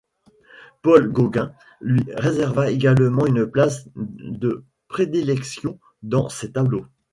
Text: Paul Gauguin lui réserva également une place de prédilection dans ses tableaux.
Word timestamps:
Paul 0.81 1.11
Gauguin 1.11 1.53
lui 1.79 2.03
réserva 2.15 2.71
également 2.71 3.27
une 3.27 3.45
place 3.45 3.85
de 3.95 4.63
prédilection 4.87 5.79
dans 6.01 6.27
ses 6.27 6.51
tableaux. 6.51 6.87